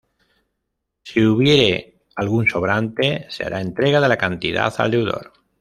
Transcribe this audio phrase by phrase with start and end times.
[1.03, 5.31] Si hubiere algún sobrante, se hará entrega de la cantidad al deudor.